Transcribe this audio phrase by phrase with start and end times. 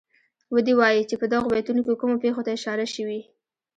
[0.55, 3.19] ودې وايي چه په دغو بیتونو کې کومو پېښو ته اشاره شوې.